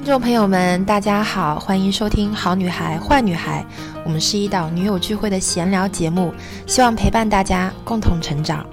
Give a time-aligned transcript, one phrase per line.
[0.00, 3.62] 听众朋友们，大家好，欢迎收听《好女孩坏女孩》，
[4.02, 6.32] 我们是一档女友聚会的闲聊节目，
[6.66, 8.66] 希望陪伴大家共同成长。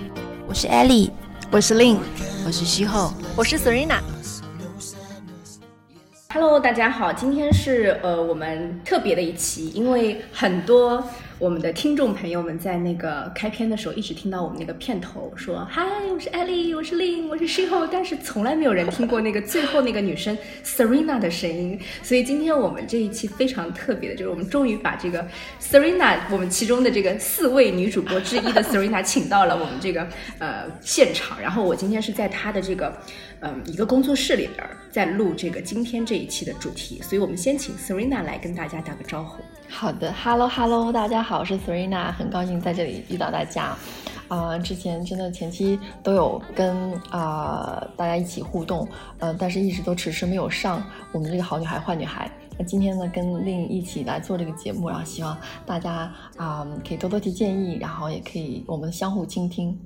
[0.48, 1.12] 我是 Ellie，
[1.52, 1.98] 我是 Lin，
[2.46, 4.00] 我是西后，我是 Serena。
[6.30, 11.04] Hello，大家好，今天是呃我们特别的一期，因为很多。
[11.40, 21.80] 我们的听众朋友们在那个开篇的时候一直听到我们那个片头说嗨，我是艾丽，我是 Lin，我是 Sheho，但是从来没有人听过那个最后那个女生 Serena 的声音。
[22.02, 25.28] 所以今天我们这一期非常特别的，就是我们终于把这个
[25.62, 30.08] Serena，我们其中的这个四位女主播之一的 Serena 请到了我们这个
[30.40, 31.40] 呃现场。
[31.40, 32.98] 然后我今天是在她的这个
[33.42, 37.02] 嗯一个工作室里边在录这个今天这一期的主题。
[37.02, 39.42] 所以我们先请 Serena 来跟大家打个招呼。
[39.70, 43.78] 好的，Hello Hello，大家好，我是 Serena，很高兴在这里遇到大家。
[44.28, 48.86] 啊，之前真的前期都有跟啊大家一起互动，
[49.20, 52.30] 呃，但是一直都迟迟没有上我们这个好女孩坏女孩。
[52.60, 59.80] 那今天呢，跟另一起来做这个节目，然后希望大家啊可以多多提建议，然后也可以我们相互倾听。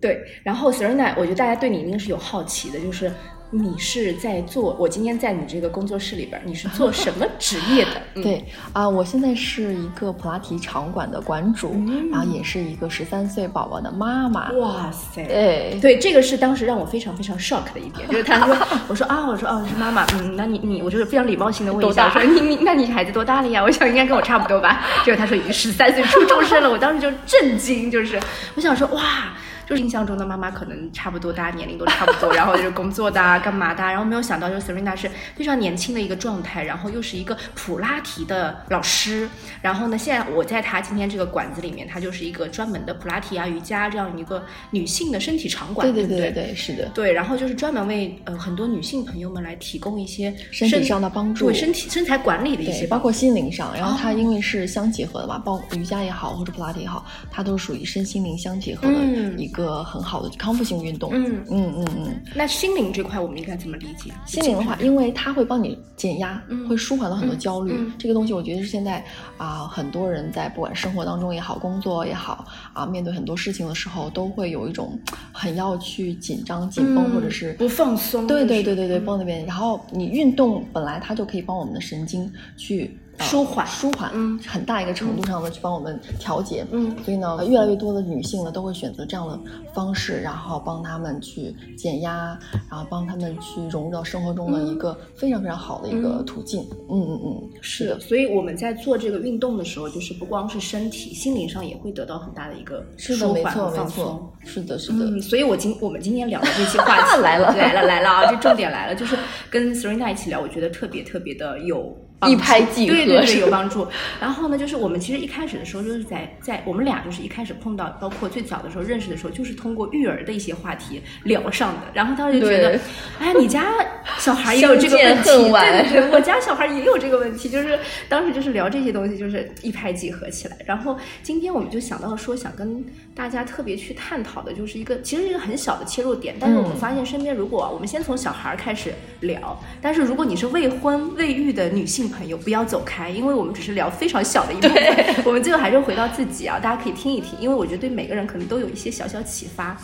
[0.00, 3.12] 对，然后 Serena，我觉得大家对你一定是有好奇的，就是。
[3.52, 4.76] 你是在做？
[4.78, 8.22] 我今天在你这个工作室里边，你是做什么 职业的？
[8.22, 11.74] 对啊，我现在是一个普拉提场馆的馆主，
[12.12, 14.52] 然后也是一个十三岁宝宝的妈妈。
[14.52, 15.24] 哇塞！
[15.24, 23.60] 对对，这个是当时让我非常非常 shock 的一点，就是他说， 我说啊，我说哦，是妈妈，嗯，那你你，我就是非常礼貌性的问一下，说你你，那你孩子多大了呀？
[23.66, 24.86] 我想应该跟我差不多吧。
[25.04, 28.16] 结果他说已经十三岁初中生了，我当时就震惊，就是
[28.54, 29.34] 我想说哇。
[29.70, 39.28] 就是印象中的妈妈可能差不多，大家年龄都差不多，然后就是工作的啊，干嘛的，啊然后没有想到就是 Serena 是非常年轻的一个状态，然后又是一个普拉提的老师，
[39.62, 58.98] 然后呢，现在我在她今天这个馆子里面，她就是一个专门的普拉提啊、瑜伽这样一个女性的身体场馆，对对对对，是的，对，然后就是专门为呃很多女性朋友们来提供一些身体上的帮助，对身体身材管理的一些，包括心灵上，然后它因为是相结合的嘛，包瑜伽也好或者普拉提也好，它都是属于身心灵相结合的
[59.38, 60.30] 一个很好的。
[60.38, 64.10] 康复性运动，嗯嗯嗯嗯，那心灵这块我们应该怎么理解？
[64.26, 67.74] 心灵的话，因为它会帮你减压，会舒缓了很多焦虑。
[67.98, 69.04] 这个东西我觉得是现在
[69.36, 74.98] 啊，很多人在不管生活当中也好，工作也好啊，面对很多事情的时候，都会有一种
[75.32, 78.26] 很要去紧张、紧绷，或者是不放松。
[78.26, 79.44] 对对对对对，绷那边。
[79.44, 82.96] 然后你运动本来它就可以帮我们的神经去。
[83.20, 89.38] 舒缓，舒缓，嗯，很大一个程度上的去帮我们调节，嗯，所以呢，越来越多的女性呢都会选择这样的
[89.74, 92.38] 方式，然后帮他们去减压，
[92.70, 107.54] 然后帮他们去融入到生活中的一个非常非常好的一个途径，嗯嗯嗯，是的，所以我们在做这个运动的时候，就是不光是身体，心灵上也会得到很大的一个舒缓和放松，是的，是的，嗯，所以我今我们今天聊的这些话题 来了。
[107.60, 109.16] 来了来了啊，这重点来了，就是
[109.50, 111.94] 跟 Serena 一起聊，我觉得特别特别的有。
[112.28, 113.86] 一拍即合，对对对，有帮助。
[114.20, 121.80] 然后呢，就是我们其实一开始的时候，就是在在我们俩就是一开始碰到，包括最早的时候认识的时候，就是通过育儿的一些话题聊上的。
[121.94, 122.78] 然后当时就觉得，
[123.18, 123.74] 哎，你家
[124.18, 130.56] 小孩也有这个问题，对对对，我家小孩也有这个问题，就是当时就是聊这些东西，就是一拍即合起来。
[130.66, 132.84] 然后今天我们就想到说，想跟
[133.20, 142.00] 大家特别去探讨的，就是一个其实一个很小的切入点，但是我们发现身边如果我们先从小孩开始聊，但是如果你是未婚未育的女性。
[142.10, 149.76] 朋友不要走开，因为我们只是聊非常小的一部分，我们最后还是回到自己啊，大家可以听一听，因为我觉得对每个人可能都有一些小小启发。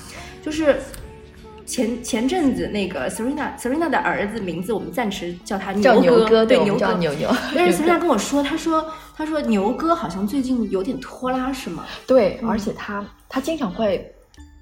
[0.43, 0.81] 就是
[1.65, 7.31] 前前阵子那个 Serena Serena 的儿子名字，我们暂时叫他牛哥，对牛哥牛牛。
[7.55, 8.85] 但是 Serena 跟我说，他说
[9.17, 11.85] 他说牛哥好像最近有点拖拉，是吗？
[12.07, 14.15] 对，而且他他经常会，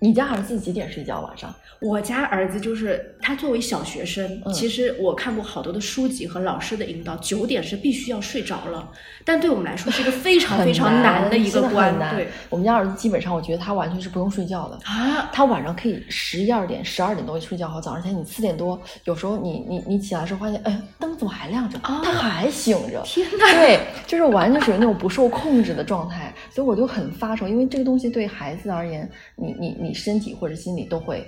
[0.05, 1.55] 你家儿子几点睡觉晚上？
[1.81, 8.87] 我家儿子就是他作为小学生，其实我看过好多的书籍和老师的引导，九点是必须要睡着了。
[9.25, 11.99] 但对我们来说是一个非常 非常难的一个关。
[12.15, 15.31] 对，我们家儿子基本上，我觉得他完全是不用睡觉的啊。
[15.33, 21.79] 他晚上可以十一二点、十二点多睡觉好，早上起来你四点多，有时候你你你起来的时候发现，哎，灯怎么还亮着？
[21.81, 23.01] 啊他还醒着。
[23.07, 23.53] 天哪！
[23.55, 31.27] 对，就是完全属于那种不受控制的状态，所以我就很发愁，因为这个东西对孩子而言，你你你身体或者心理都会。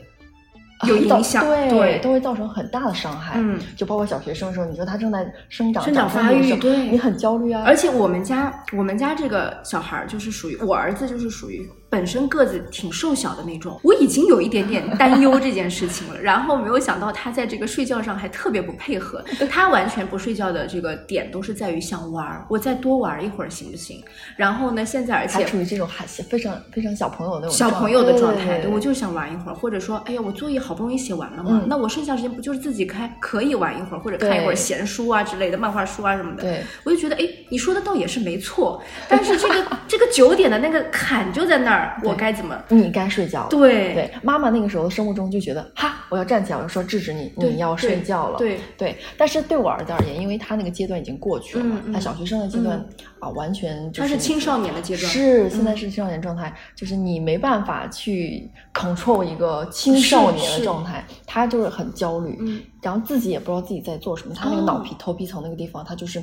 [0.87, 3.37] 有影响，对，都会造成很大的伤害。
[3.39, 7.63] 嗯，就包括小学生的时候，你说他正在生长、生长发育，对，你很焦虑啊。
[7.65, 11.67] 而且我们家，我们家这个小孩儿就是属于我儿子，就是属于。
[11.97, 16.21] 本身个子挺瘦小的那种，我已经有一点点担忧这件事情了。
[16.21, 24.05] 然后没有想到他在这个睡觉上还特别不配合，他完全不睡觉的这个点都是在于想玩，我再多玩一会儿行不行？
[24.37, 36.43] 然后呢，现在而且处于这种还非常非常小朋友那种小朋友的状态，对我就是想玩一会儿，或者说，哎呀，我作业好不容易写完了嘛，那我剩下时间不就是自己开可以玩一会儿，或者看一会儿闲书啊之类的漫画书啊什么的。
[36.43, 39.55] 对，我就觉得，哎，你说的倒也是没错，但是这个
[39.89, 42.57] 这个九点的那个坎就在那儿，我该怎么？
[42.69, 43.49] 你该睡觉了。
[43.51, 43.95] 对。
[43.95, 48.39] 对，妈妈那个时候的生物钟就觉得，哈，我要站起来，我要说制止你，你要睡觉了。
[48.39, 52.85] 对对，但是对我儿子而言，因为他那个阶段已经过去了，他小学生的阶段
[53.21, 62.39] 啊，完全就是他是青少年的阶段，是现在是青少年状态，就是你没办法去 control 一个青少年的状态，他就是很焦虑，
[62.83, 66.23] 然后自己也不知道自己在做什么，他那个脑皮头皮层那个地方，他就是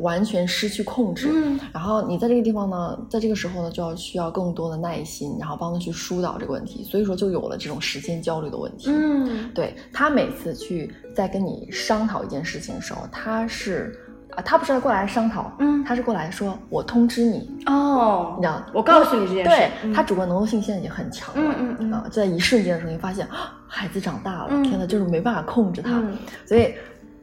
[0.00, 1.28] 完全失去控制。
[1.72, 8.90] 然后你在这个地方呢，在这个时候呢，就要需要更多的耐心，然后帮他去疏导这个问题，所以说就有了这种时间焦虑的问题。
[8.90, 13.98] 嗯，对他每次去在跟你商讨一件事情的时候，他是。
[14.36, 23.26] 啊，他不是过来商讨，嗯，他是过来说，我通知你哦，你知道，我告诉你这件事，对他主观能动性现在已经很强了，嗯嗯啊，在一瞬间的时候，你发现
[23.66, 26.00] 孩子长大了，天呐，就是没办法控制他，
[26.46, 26.72] 所以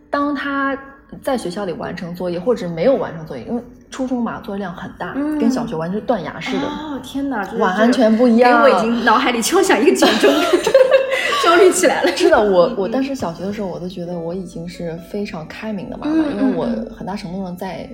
[0.10, 0.78] 当他
[1.24, 10.32] 在学校里完成作业或者没有完成作业，因为初中嘛，作业量很大，跟小学完全断崖式的，哦天哪，完全不一样，给我已经脑海里敲响一个警钟。
[11.44, 12.12] 焦虑起来了。
[12.18, 17.90] 是的，我我当时小学的时候，我都觉得我已经是非常开明的妈妈，因为我很大程度上在，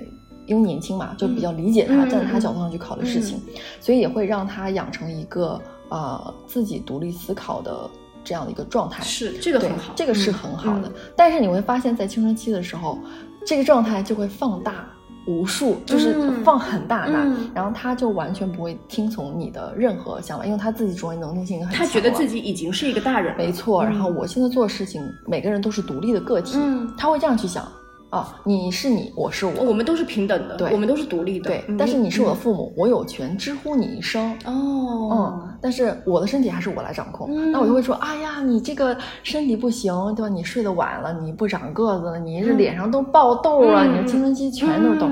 [0.46, 3.40] 因为年轻嘛，就比较理解他，站在他角度上去考虑事情，
[3.80, 7.88] 所以也会让他养成一个呃自己独立思考的
[8.24, 9.02] 这样的一个状态。
[9.04, 10.90] 是这个很好，这个是很好的。
[11.14, 12.98] 但是你会发现在青春期的时候，
[13.46, 14.86] 这个状态就会放大。
[15.26, 21.78] 无数就是放很大大，然后他就完全不会听从你的任何想法，因为他自己主观能动性很强。
[21.78, 23.82] 他觉得自己已经是一个大人，没错。
[23.82, 26.58] 然后我现在做事情，每个人都是独立的个体，
[26.94, 27.66] 他会这样去想。
[28.14, 31.64] 哦，你是你，我是我，我们都是平等的，对，我们都是独立的，对。
[31.76, 35.58] 但是你是我的父母，我有权知乎你一声，哦，嗯。
[35.60, 40.28] 但是我的身体还是我来掌控，那我就会说，哎呀，你这个身体不行，对吧？
[40.28, 45.08] 你睡得晚了，你不长个子，你这脸上都爆痘啊，你的青春期全都是痘，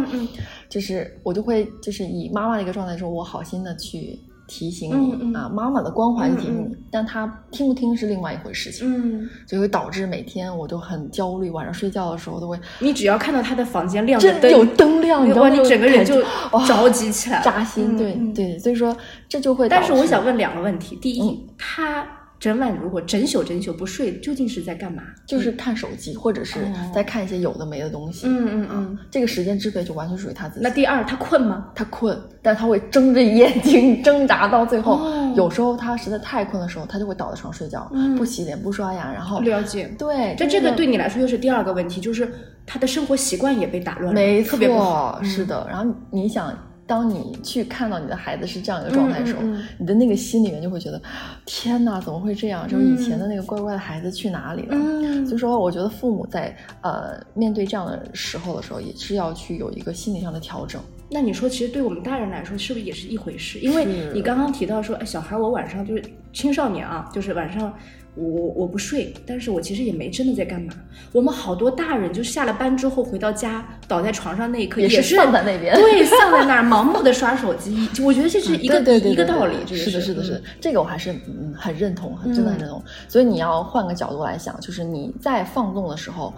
[0.69, 4.21] 就是我就会就是以妈妈的一个状态说，我好心的去。
[4.53, 12.61] 提醒你啊，妈妈的光环提醒你，但他听不听是另外一回事情，嗯，就会导致每天我都很焦虑，晚上睡觉的时候都会。
[12.79, 16.23] 你只要看到他的房间亮着灯，有灯亮，哇，你整个人就
[16.67, 18.95] 着急起来，扎心，对对，所以说
[19.27, 19.71] 这就会。
[19.71, 22.07] 但是我想问两个问题，第一，他。
[22.43, 25.05] 整晚如果整宿整宿不睡，究竟是在干嘛？
[25.25, 26.59] 就是看手机，或者是
[26.93, 28.27] 在看一些有的没的东西。
[28.27, 30.61] 嗯嗯嗯，这个时间支配就完全属于他自己。
[30.61, 31.69] 那第二，他困吗？
[31.73, 35.09] 他困，但他会睁着眼睛 挣扎到最后。
[35.37, 39.95] 有时候他实在太困的时候，他就会倒在床睡觉，不洗脸不刷牙，然后了解。
[39.97, 42.29] 对，这这个对你来说又是第二个问题，就是
[42.67, 45.23] 他的生活习惯也被打乱了，没错，特别不好。
[45.23, 46.53] 是的，然后你想。
[46.93, 49.41] 当你去看到你的孩子是这样一个状态的时候，
[49.79, 51.01] 你的那个心里面就会觉得，
[51.47, 52.69] 天哪，怎么会这样？
[52.69, 54.77] 就是以前的那个乖乖的孩子去哪里了？
[55.25, 60.83] 所以说，我觉得父母在呃面对这样的时候的时候，也是要去有一个心理上的调整。
[61.11, 63.59] 那你说，其实对我们大人来说，是不是也是一回事？
[63.61, 66.05] 因为你刚刚提到说，哎，小孩我晚上就是
[66.35, 67.73] 青少年啊，就是晚上。
[68.15, 70.73] 我我我不睡，但是我其实也没真的在干嘛。
[71.13, 77.89] 我们好多大人就下了班之后回到家，倒在床上那一刻也是放在那边，对，放在那儿盲目的刷手机。
[78.03, 82.83] 我觉得这是一个一个道理，这是的，是的，是的，这个我还是嗯很认同，真的很认同。
[83.09, 86.35] 所以你要换个角度来想，就是你在放纵的时候，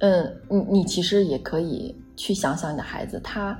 [0.00, 3.58] 嗯，你你其实也可以去想想你的孩子，他。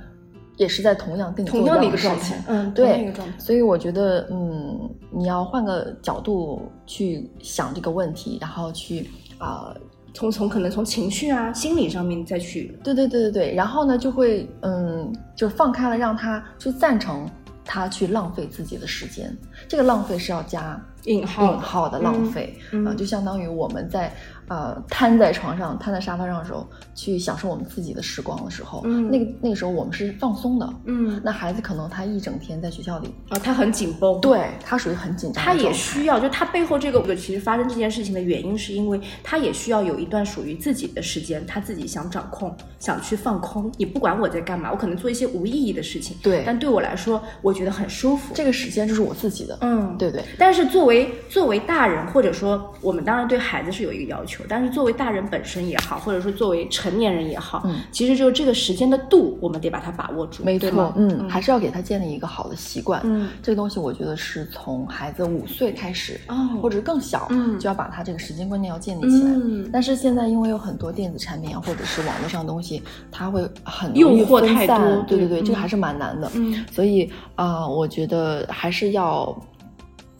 [0.58, 9.72] 也是在同样跟你 同样的一个状态，嗯，对，所以我觉得，嗯，你要换个角度去想这个问题，然后去啊，
[10.12, 17.28] 从从可能从情绪啊、心理上面再去，对对对对对，然后呢，就会嗯，就放开了，让他去赞成
[17.64, 19.34] 他去浪费自己的时间，
[19.68, 24.12] 这个浪费是要加引号引号的浪费啊，就相当于我们在。
[24.50, 43.70] 呃，瘫在床上，瘫在沙发上的时候，去享受我们自己的时光的时候，嗯，那个那个时候我们是放松的，嗯，那孩子可能他一整天在学校里啊，他很紧绷，对他属于很紧张，他也需要，就他背后这个其实发生这件事情的原因，是因为他也需要有一段属于自己的时间，他自己想掌控，想去放空。
[43.76, 50.24] 你不管我在干嘛，我可能做一些无意义的事情，对，但对我来说，我觉得很舒服，这个时间就是我自己的，嗯，对对。
[50.38, 50.97] 但是作为
[51.28, 57.80] 作为大人，或者说我们当然对孩子是有一个要求，但是作为大人本身也好，或者说作为成年人也好，嗯。
[57.92, 60.92] 其实就是这个时间的度，我们得把它把握住，没错，？
[60.96, 63.00] 嗯，还是要给他建立一个好的习惯。
[63.04, 63.28] 嗯。
[63.42, 66.58] 这个东西我觉得是从孩子五岁开始，哦。
[66.62, 67.58] 或者更小，嗯。
[67.58, 69.30] 就要把他这个时间观念要建立起来。
[69.30, 69.68] 嗯。
[69.72, 74.76] 但是现在因为有很多电子产品啊，或者是网络上的东西，它会很诱惑太多
[75.06, 75.18] 对。
[75.18, 76.30] 对对，这个还是蛮难的。
[76.34, 76.64] 嗯。
[76.72, 79.36] 所以啊、我觉得还是要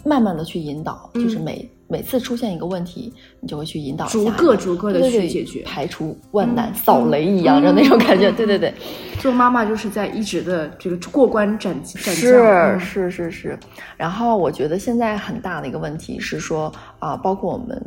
[0.08, 1.22] 慢慢的去引导，嗯。
[1.22, 5.62] 就是每每次出现一个问题，你就会去引导逐个逐个地对对对去解决。
[5.62, 6.74] 排除万难、嗯。
[6.74, 8.30] 扫雷一样的嗯那种感觉。
[8.30, 8.34] 嗯。
[8.36, 8.72] 对对对，
[9.20, 12.80] 做妈妈就是在一直的这个过关斩斩将，是嗯。
[12.80, 13.58] 是是是。
[13.96, 17.80] 然后我觉得现在很大的一个问题是说啊、包括我们。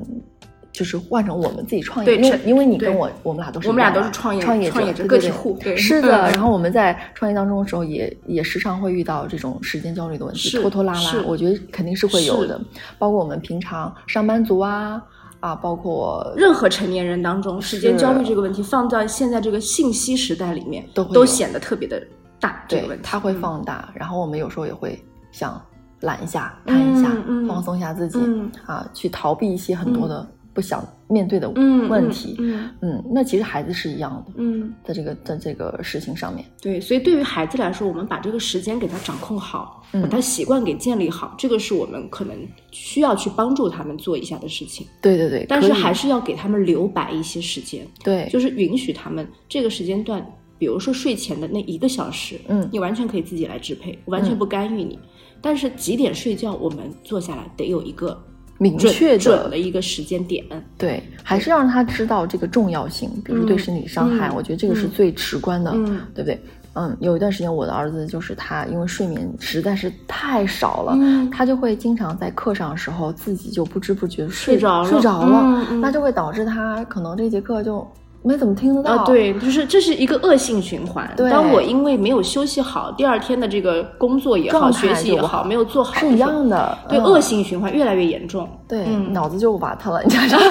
[0.72, 6.28] 就是换成我们自己创业，因为因为你跟我，我们俩都是我们俩都是创业创业者创业个体户对是的。
[6.28, 12.60] 嗯然后我们在创业当中的时候也，也时常会遇到这种时间焦虑的问题，拖拖拉拉，我觉得肯定是会有的。
[12.98, 15.02] 包括我们平常上班族啊
[15.42, 22.02] 啊，包括任何成年人当中，时间焦虑这个问题放在现在这个信息时代里面，都会有显得特别的
[22.40, 22.64] 大。
[22.68, 23.92] 这对它会嗯放大。
[23.94, 25.60] 然后我们有时候也会想
[26.02, 27.12] 懒一下、瘫一下，
[27.48, 32.36] 放松一下自己、嗯啊，去逃避一些很多的不想面对的嗯问题。
[32.40, 42.36] 嗯嗯那其实孩子是一样的，嗯，在这个在这个事情上面，对，所以对于孩子来说，我们把这个时间给他掌控好，嗯把他习惯给建立好，这个是我们可能
[42.72, 44.86] 需要去帮助他们做一下的事情。
[45.02, 50.26] 对对对，但是还是要给他们留白一些时间，对，就是允许他们这个时间段，
[50.58, 55.00] 比如说睡前的那一个小时，嗯你完全可以自己来支配，我完全不干预你。
[55.44, 58.24] 但是几点睡觉，我们坐下来得有一个
[58.62, 60.46] 明准确准的的一个时间点。
[60.78, 66.40] 对，还是要让他知道这个重要性，比如说对嗯身体伤害，嗯我觉得这个是嗯最直观的，嗯对不对？
[66.74, 77.86] 嗯，有一段时间我的儿子就是他，因为睡眠实在是太少了，嗯他就会经常在课上的时候自己就不知不觉睡睡着了睡着了，那就会导致他可能这节课就
[78.24, 78.98] 没怎么听得到。
[78.98, 81.12] 啊，对，就是这是一个恶性循环。
[81.18, 86.48] 对当我因为没有休息好，第二天的这个工作也好，学习也好，没有做好，是一样。
[86.48, 88.48] 的，对，嗯恶性循环越来越严重。
[88.68, 90.46] 对，嗯脑子就瓦特了，你知道吗，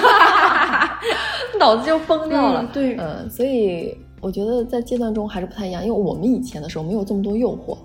[1.59, 2.63] 脑子就疯掉了。
[2.63, 7.77] 嗯对嗯，所以我觉得在阶段中还是不太一样，因为我们以前的时候没有这么多诱惑，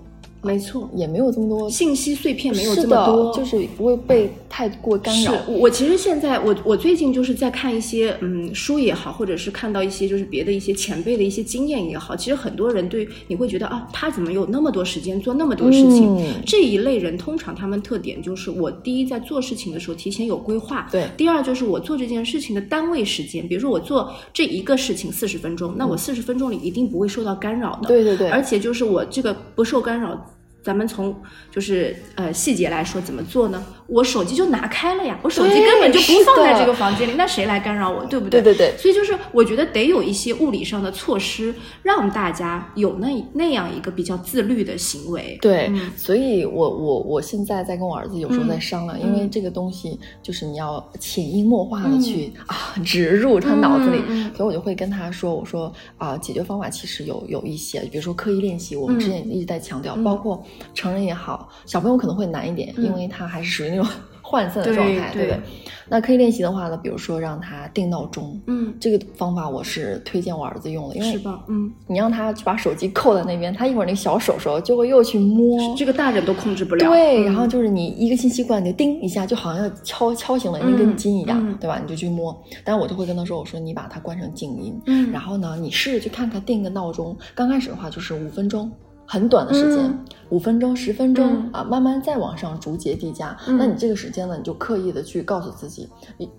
[0.46, 5.32] 没错，也没有这么多信息碎片没有这么多，就是不会被太过干扰。
[5.48, 16.16] 我我其实现在我我最近就是在看一些嗯书也好，或者是看到一些就是别的一些前辈的一些经验也好，其实很多人对你会觉得啊，他怎么有那么多时间做那么多事情？
[16.18, 30.32] 嗯这一类人通常他们特点就是我第一在做事情的时候提前有规划，对第二就是我做这件事情的单位时间，比如说我做这一个事情四十分钟，那我四十分钟里一定不会受到干扰的，对对对而且就是我这个不受干扰。
[30.66, 31.16] 咱们从
[31.48, 33.64] 就是呃细节来说怎么做呢？
[33.88, 38.42] 我手机就拿开了呀，我手机根本就不放在这个房间里，那谁来干扰我，对不对？
[38.42, 38.76] 对对对。
[38.78, 45.38] 所以就是我觉得得有一些物理上的措施，让大家有那那样一个比较自律的行为。
[45.40, 45.90] 对，嗯。
[45.96, 53.98] 所以我我我现在在跟我儿子有时候在嗯商量，嗯因为这个东西就是你要潜移默化的去、啊 植入他脑子里，
[54.36, 60.04] 所以我就会跟他说，我说啊解决方法其实有有一些，比如说刻意练习，我们之前一直在强调，嗯。
[60.04, 60.42] 包括
[60.74, 62.84] 成人也好，小朋友可能会难一点，嗯。
[62.84, 63.92] 因为他还是属于那种
[64.22, 65.40] 涣散的状态，对不对？
[65.88, 71.44] 那刻意练习的话呢，比如说让他定闹钟，嗯，这个方法我是推荐我儿子用的，因为是吧？
[71.46, 76.88] 嗯，你让他去把手机扣在那边，他一会儿那个小手手就会又去摸，这个大人都控制不了。
[76.88, 81.78] 对，嗯然后就是你一个新习惯，你就叮一下，就好像要敲敲醒了那根筋一样，对吧？
[81.80, 82.36] 你就去摸。
[82.64, 87.16] 但是我就会跟他说，我说你把它关成静音，嗯然后呢，你试着去看看定个闹钟。
[87.32, 88.68] 刚开始的话就是五分钟。
[89.06, 93.36] 很短的时间嗯，五、分钟、十分钟、嗯啊，慢慢再往上逐节递加。
[93.46, 95.88] 嗯那你这个时间呢，你就刻意的去告诉自己，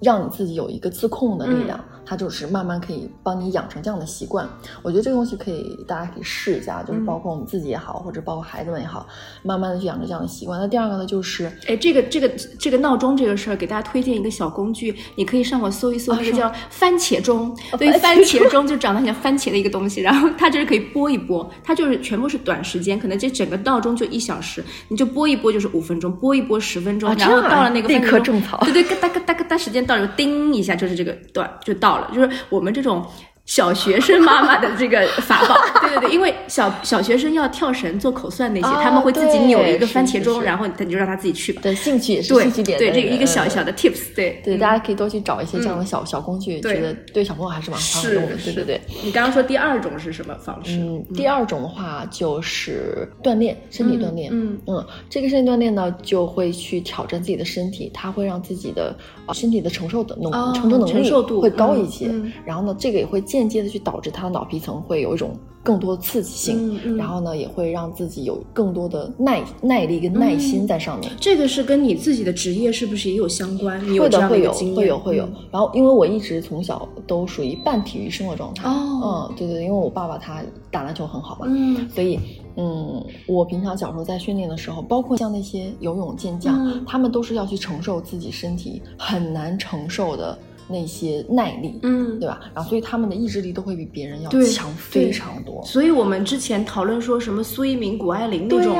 [0.02, 4.48] 让你自己有一个自控的力量，嗯它就是慢慢可以帮你养成这样的习惯。
[4.82, 9.06] 我觉得这个东西可以，大家可以试一下，就是嗯包括我们自己也好，或者包括孩子们也好，
[9.44, 10.58] 慢慢的去养成这样的习惯。
[10.60, 17.54] 那第二个呢，就是哎，这个这个这个闹钟这个事儿，给大家推荐一个小工具，你可以上网搜一搜，那个是叫番茄钟。
[17.78, 33.06] 对，番茄钟就长得很像番茄的一个东西，然后它就是可以拨一拨，它就是全部是短时间，可能这整个闹钟就一小时，你就播一播就是五分钟，播一播十分钟，啊然后到了那个立刻种草对对，咯哒咯哒咯哒，时间到了，叮一下就是这个段就到了，就是我们这种。
[33.48, 41.62] 小学生妈妈的这个法宝， 对对对，因为小小学生要跳绳、做口算那些，他们会自己扭一个番茄钟，然后你就让他自己去吧。
[41.64, 42.78] 对，兴趣也是兴趣点。
[42.78, 48.36] 对，这个一个小小的 tips，对对，大家可以多去找一些这样的小小工具，觉得对小朋友还是蛮好用的。
[48.44, 48.82] 对对对。
[49.02, 50.76] 你刚刚说第二种是什么方式？
[50.78, 54.30] 嗯，第二种的话就是锻炼身体锻炼。
[54.34, 58.94] 嗯嗯，这个身体锻炼呢，就会去挑战自己的身体，它会让自己的
[59.34, 62.12] 身体的承受的能承受能力会高一些。
[62.46, 64.08] 然后呢，这个也会间接的去导致。
[64.10, 71.12] 他的脑皮层会有一种更多的刺激性，然后呢，也会让自己有更多的耐耐力跟耐心在上面。
[71.20, 73.80] 这个是跟你自己的职业是不是也有相关？
[73.82, 75.30] 会的，会有，会有，会有。
[75.52, 78.68] 然后，因为我一直从小都属于半体育生的状态。
[78.68, 80.42] 哦，嗯，对对，因为我爸爸他
[80.72, 82.18] 打篮球很好嘛，嗯，所以，
[82.56, 90.38] 嗯，我平常小时候在训练的时候，包括像那些游泳健将，他们都是要去承受自己身体很难承受的。
[90.68, 92.40] 那些耐力，嗯，对吧？
[92.54, 95.64] 然后，所以他们的意志力都会比别人要强非常多。
[95.64, 98.76] 所以我们之前讨论说什么苏一鸣、谷爱凌那种，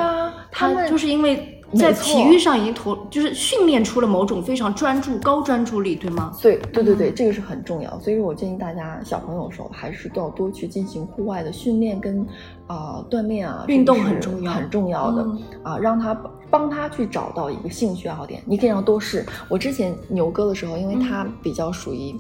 [0.52, 1.54] 他们就是因为。
[1.74, 6.32] 在体育上已经投，就是训练出了某种非常专注、高专注力，对吗？
[6.42, 8.00] 对，对，对，对，这个是很重要。
[8.00, 12.26] 所以我建议大家，小朋友的时候还是都要多去进行户外的训练跟
[12.68, 15.28] 啊锻炼啊，运动很重要，很重要的
[15.62, 16.18] 啊，让他
[16.50, 18.42] 帮他去找到一个兴趣爱好点。
[18.46, 19.26] 你可以让多试。
[19.50, 22.16] 我之前牛哥的时候，因为他比较属于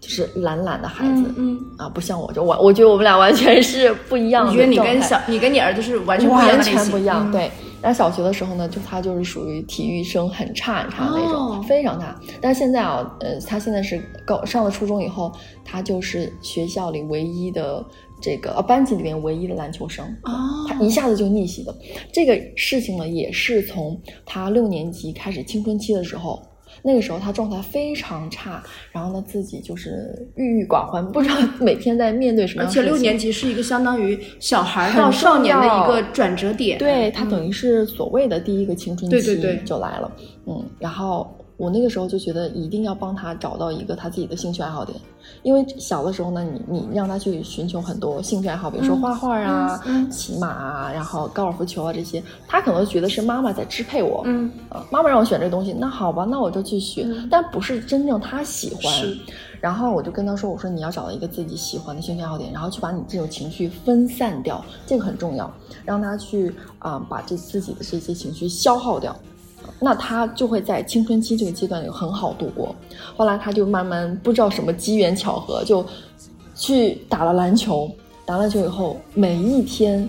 [0.00, 4.52] 就是懒懒的孩子，嗯啊，不像我，就完，我觉得我们俩完全是不一样的。
[4.52, 7.50] 你觉得你跟小，你跟你儿子是完全完全不一样，对。
[7.84, 12.14] 那小学的时候呢，就他就是属于体育生很差很差的那种，非常差。
[12.40, 15.32] 但是现在啊，呃，他现在是高上了初中以后，
[15.64, 17.84] 他就是学校里唯一的
[18.22, 21.76] 这个呃班级里面唯一的篮球生啊，他一下子就逆袭了。
[22.12, 26.40] 这个事情呢，也是从他六年级开始青春期的时候。
[26.84, 28.60] 那个时候他状态非常差，
[28.90, 32.64] 然后呢自己就是郁郁寡欢，不知道每天在面对什么。
[32.64, 40.10] 而且六年级是一个相当于小孩到少年的一个转折点，对他等于是所谓的第一个青春期就来了，
[40.46, 41.30] 嗯，然后。
[41.62, 44.98] 我那个时候就觉得一定要帮他找到一个他自己的兴趣爱好点，
[45.44, 54.50] 因为小的时候呢，你你让他去寻求很多兴趣爱好，比如说画画啊、骑马啊，然后高尔夫球啊这些，他可能觉得是妈妈在支配我，嗯，
[54.90, 58.92] 妈妈让我选这个东西，那好吧，那我就去学，但不是真正他喜欢。
[59.60, 65.48] 然后我就跟他说，我说你要找到一个自己喜欢的兴趣爱好点，然后去把你这种情绪分散掉，这个很重要，
[65.84, 69.16] 让他去啊把这自己的这些情绪消耗掉。
[69.80, 72.74] 那他就会在青春期这个阶段里很好度过。
[73.16, 75.84] 后来他就慢慢不知道什么机缘巧合，就
[76.54, 77.90] 去打了篮球。
[78.24, 80.08] 打篮球以后，每一天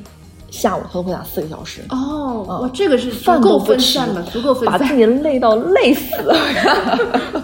[0.51, 1.81] 下午他都会打四个小时。
[1.89, 7.43] 哦，哇，这个是足够分散了，足够分散，把自己累到累死了。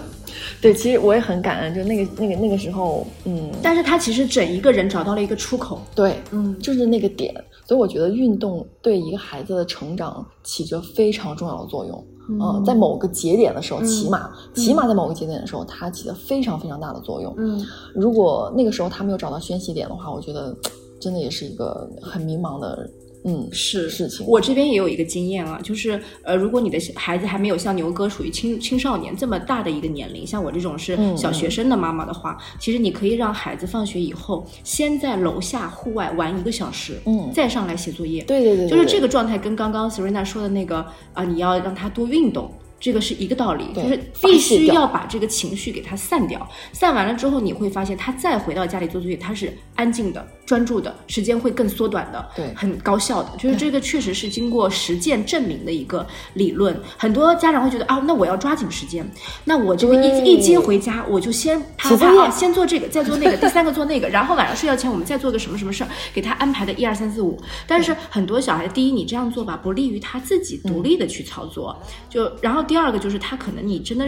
[0.62, 3.50] 对，其实我也很感恩，就那个那个那个时候，嗯。
[3.60, 5.82] 但是他其实整一个人找到了一个出口。
[5.94, 7.34] 对，嗯，就是那个点。
[7.70, 12.04] 所以我觉得运动对一个孩子的成长起着非常重要的作用。
[12.28, 17.32] 嗯，在某个节点的时候，起码起码在某个节点的时候，它起了非常非常大的作用。
[17.38, 20.52] 嗯，如果那个时候他没有找到宣泄点的话，我觉得
[21.00, 22.90] 真的也是一个很迷茫的。
[23.24, 24.26] 嗯，是事情。
[24.26, 38.22] 我这边也有一个经验啊，就是呃，如果你的孩子还没有像牛哥属于青青少年这么大的一个年龄，像我这种是小学生的妈妈的话，其实你可以让孩子放学以后先在楼下户外玩一个小时，嗯，再上来写作业。
[38.24, 42.50] 对对对，就是这个状态跟刚刚 Serena 说的那个啊，你要让他多运动。
[42.80, 46.48] 这个是一个道理，就是必须要把这个情绪给它散掉。
[46.72, 53.28] 散完了之后，你会发现他再回到家里做作业，他是安静的、专注的，时间会更缩短的，对，很高效的。
[53.36, 56.74] 就是这个确实是经过实践证明的一个理论。
[56.96, 59.06] 很多家长会觉得啊，那我要抓紧时间，
[59.44, 67.38] 那我这个一一接回家，我就先他啊，先做这个，再做那个，第三个做那个，然后晚上睡觉前我们再做个什么什么事儿，给他安排的一二三四五。
[67.66, 71.76] 但是很多小孩，第一，你这样做吧，不利于他自己独立的去操作，
[72.08, 72.64] 就然后。
[72.70, 74.06] 第二个就是他可能你真的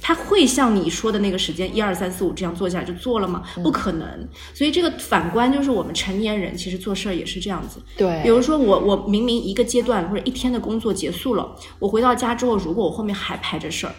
[0.00, 3.42] 他会像你说的那个时间一二三四五这样做下来就做了吗？
[3.56, 4.06] 不可能。
[4.52, 7.80] 所以这个反观就是我们成年人其实做事儿也是这样子。
[7.96, 13.94] 对，比如说我我明明一个阶段或者一天的工作结束了，我回到家之后，如果我后面还排着事儿。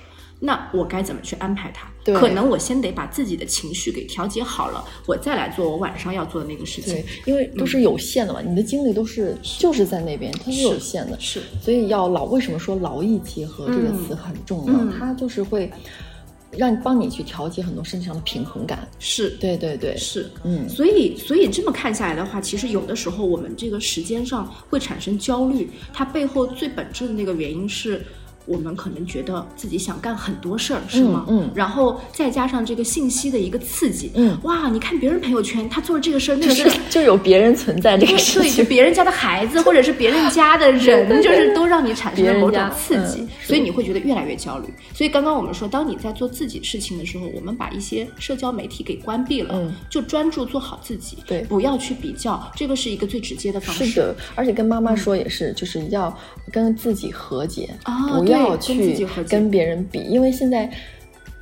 [0.45, 1.91] 那我该怎么去安排它？
[2.13, 6.93] 可能我先得把自己的情绪给调节好了，我再来做我晚上要做的那个事情。
[6.93, 11.19] 对，因为都是有限的嘛，你的精力都是就是在那边，它是有限的。
[11.19, 14.99] 是，所以要劳，为什么说劳逸结合这个词很重要？
[14.99, 15.71] 它就是会
[16.51, 18.87] 让你帮你去调节很多身体上的平衡感。
[18.99, 20.69] 是，对对对，是，嗯。
[20.69, 28.05] 所以，所以这么看下来的话，其实有的时候我们这个时间上会产生焦虑，它背后最本质的那个原因是。
[28.45, 31.25] 我们可能觉得自己想干很多事儿，是吗？
[31.27, 44.67] 嗯，然后再加上这个信息的一个刺激，嗯，哇，你看别人朋友圈，他做了这个事儿，那个事儿，就有别人存在这个事情，对，别人家的孩子或者是别人家的人，就是都让你产生了某种刺激，所以你会觉得越来越焦虑。
[44.93, 53.85] 所以刚刚我们说，当你在做自己事情的时候，我们把一些社交媒体给关闭了，嗯，就专注做好自己，对，不要去比较，这个是一个最直接的方式。
[53.85, 56.15] 是的，而且跟妈妈说也是，就是要
[56.51, 60.69] 跟自己和解啊，不要去跟别人比，因为现在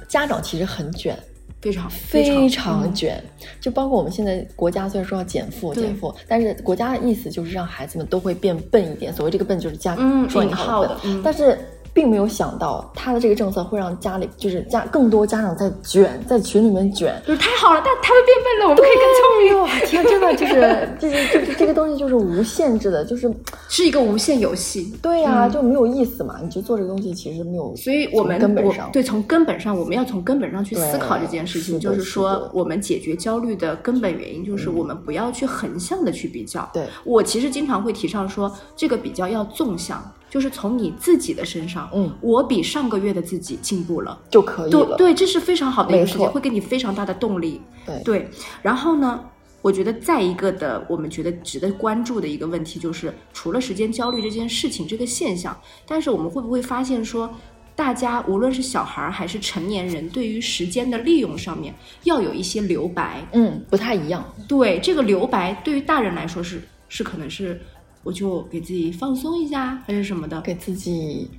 [0.08, 1.18] 家长其实很卷，
[1.62, 3.24] 非常非常卷。
[3.60, 9.14] 就包括我们现在国家虽然说要减负减负，但是国家的意思就是让孩子们都会变笨一点。
[9.14, 11.58] 所谓这个笨就是加引号的，但是。
[11.94, 19.88] 并没有想到他的这个政策会让家里就是家更多家长在卷，在群里面卷，就是太好了，但他们变笨了，我们可以更聪明。
[19.88, 23.32] 天，真的就是就是就是这个东西就是无限制的，就是
[23.70, 24.94] 是一个无限游戏。
[25.02, 26.40] 对呀，就没有意思嘛。
[26.42, 36.68] 你就做这个东西其实没有，所以我们根本上对从根本上我们要从根本上去思考这件事情，就是说我们解决焦虑的根本原因就是我们不要去横向的去比较。
[36.74, 40.04] 对我其实经常会提倡说，这个比较要纵向。
[40.34, 44.96] 就是从你自己的身上，嗯，我比上个月的自己进步了就可以了。
[44.98, 47.62] 对，这是非常好的一个事情，会给你非常大的动力。
[47.86, 48.30] 对对。
[48.64, 49.24] 然后呢，
[49.62, 57.32] 我觉得再一个的，我们觉得值得关注的一个问题就是，除了时间焦虑这件事情这个现象，但是我们会不会发现说，
[57.76, 61.72] 大家无论是小孩还是成年人，对于时间的利用上面
[62.06, 63.24] 要有一些留白。
[63.34, 64.26] 嗯，不太一样。
[64.48, 67.62] 对，这个留白对于大人来说是是可能是。
[68.04, 71.30] 我就给自己放松一下，还是什么的，给自己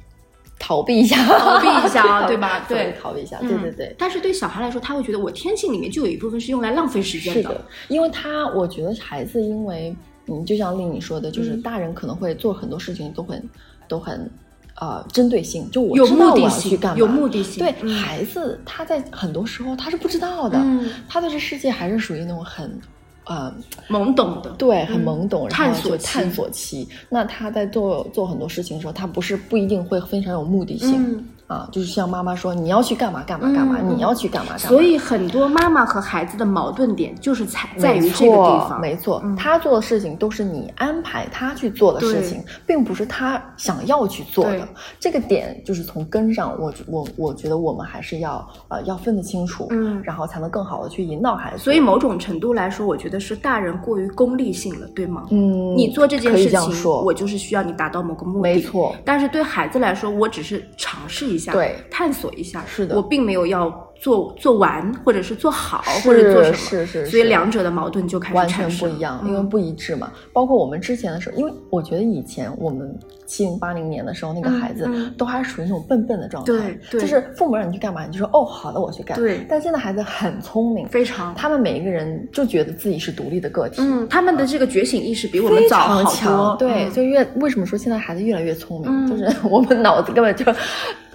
[0.58, 2.64] 逃避一下，逃避一下， 对吧？
[2.68, 3.94] 对，逃避一下，对对对。
[3.98, 7.42] 但是对小孩来说，他会觉得我天性里面就有一部分是用来浪费时间的。
[7.42, 9.94] 是的，因为他，我觉得孩子，因为
[10.26, 13.50] 嗯，就像令你说的，就是大人可能会做很多事情都很
[13.86, 14.30] 都很
[14.76, 17.62] 呃针对性，就我知道我要去干嘛，有目的性。
[17.62, 20.58] 对孩子，他在很多时候他是不知道的，
[21.06, 22.80] 他对这世界还是属于那种很。
[23.24, 23.52] 呃，
[23.88, 26.86] 懵懂的，对，很懵懂，探索探索期。
[27.08, 31.26] 那他在做做很多事情的时候，他不是不一定会非常有目的性。
[31.54, 34.68] 啊，就是像妈妈说，你要去干嘛干嘛干嘛，你要去干嘛干嘛。
[34.68, 38.80] 所以很多妈妈和孩子的矛盾点就是在在于这个地方。
[38.80, 44.66] 没错，他做的事情都是你安排他去做的事情，并不是他想要去做的。
[44.98, 51.58] 这个点就是从根上，我我我觉得我们还是要呃要分得清楚，嗯，然后才能更好的去引导孩子。
[51.58, 55.24] 所以某种程度来说，我觉得是大人过于功利性了，对吗？
[55.30, 58.40] 嗯，你做这件事情，我就是需要你达到某个目的。
[58.40, 58.92] 没错。
[59.04, 61.43] 但是对孩子来说，我只是尝试一下。
[61.52, 70.12] 对，探索一下，是的，我并没有要做做完，或者是做好，或者做什么，是是，所以两者的矛盾就开始完全不一样，因为不一致嘛。
[70.32, 79.18] 包括我们之前的时候，因为我觉得以前我们七零八零年的时候，那个孩子都还属于那种笨笨的状态，对，就是父母让你去干嘛，你就说哦，好的，我去干。
[79.18, 90.44] 对，但现在孩子很聪明，非常，他们每一个人就觉得自己是独立的个体，嗯，他们的这个觉醒意识比我们早好多，对，所以越为什么说现在孩子越来越聪明，就是我们脑子根本就。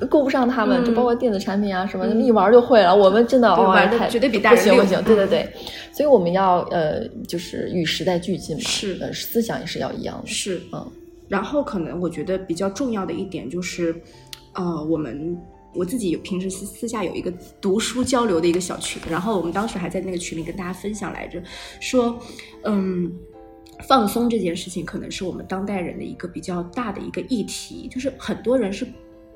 [0.09, 2.95] 顾不上他们，就包括电子产品啊什么的，一玩就会了。
[2.95, 5.03] 我们真的玩的绝对比大人不行不行。
[5.03, 5.53] 对对对，
[5.91, 8.61] 所以我们要呃，就是与时代俱进嘛。
[8.65, 10.25] 是，呃，思想也是要一样的。
[10.25, 10.89] 是，嗯。
[11.29, 13.95] 然后可能我觉得比较重要的一点就是，
[14.53, 15.37] 呃，我们
[15.73, 21.41] 我自己有平时私私下有一个读书交流的一个小群，然后我们当时还在那个群里跟大家分享来着，
[21.79, 22.19] 说，
[22.63, 23.09] 嗯，
[23.87, 28.85] 放松这件事情可能是我们当代人的一个比较大的一个议题，就是很多人是。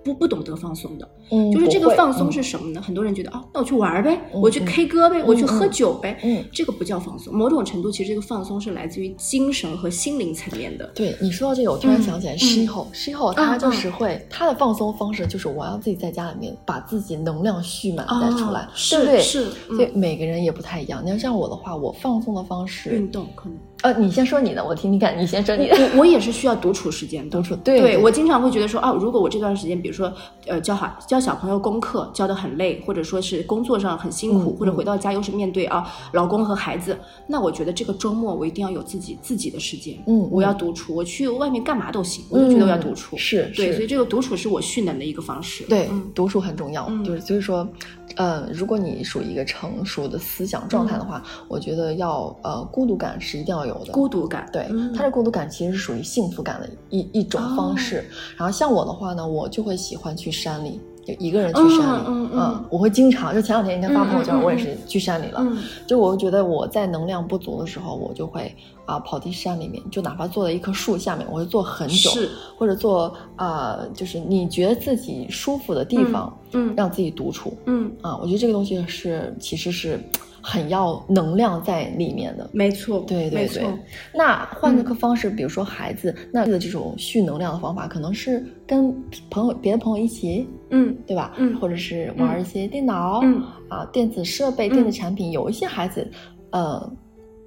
[0.04, 2.82] 不不懂得放松的，嗯，就是这个放松是什么呢？
[2.82, 7.34] 很多人觉得啊，那我去玩呗，我去 K 歌呗，我去喝酒呗，嗯，这个不叫放松。
[7.34, 10.86] 某种程度，其实这个放松是来自于精神和心灵层面的。
[10.94, 19.22] 对你说到这个，我突然想起来，西后西后他就是会他的放松方式就是我要自己在家里面把自己能量蓄满再出来，对不对？
[19.22, 21.04] 是，所以每个人也不太一样。
[21.04, 23.58] 你要像我的话，我放松的方式运动可能。
[23.84, 25.18] 呃，你先说你的，我听听看。
[25.20, 25.76] 你先说你的。
[25.76, 27.54] 我我也是需要独处时间，独处。
[27.58, 30.12] 对，对我经常会觉得说，哦，如果我这段时间，比如说，
[30.48, 40.02] 呃，教好教小朋友功课教的很累，或者说是工作上很辛苦，或者回到家又是面对啊老公和孩子，那我觉得这个周末我一定要有自己自己的时间。
[40.08, 43.18] 嗯，我要独处，我去外面干嘛都行，我就觉得我要独处。
[43.18, 45.66] 是，对，所以这个独处是我蓄能的一个方式。
[45.66, 46.90] 对，独处很重要。
[47.04, 47.68] 就是所以说。
[48.16, 53.92] 呃，如果你属于一个成熟的思想状态的话，我觉得要呃孤独感是一定要有的。
[53.94, 58.04] 孤独感，对，他的孤独感其实是属于幸福感的一一种方式。
[58.38, 60.80] 然后像我的话呢，我就会喜欢去山里。
[61.06, 65.40] 就一个人去山里，嗯嗯我会经常就前两天应该发朋友圈，我也是去山里了。
[65.42, 68.56] 嗯就我觉得我在能量不足的时候，我就会
[68.86, 78.16] 啊、跑进山里面，就哪怕坐在一棵树下面，我会坐很久，是或者坐啊、就是你觉得自己舒服的地方，嗯让自己独处嗯，啊。
[78.16, 80.00] 我觉得这个东西是其实是
[80.44, 82.48] 很要能量在里面的。
[82.52, 83.64] 没错，对对对
[84.14, 88.94] 那换个方式，比如说孩子，那的这种蓄能量的方法，可能是跟
[89.30, 91.34] 朋友、别的朋友一起，嗯对吧？
[91.38, 95.32] 嗯或者是玩一些电脑，嗯啊，电子设备、嗯电子产品。
[95.32, 96.06] 有一些孩子，
[96.50, 96.92] 呃，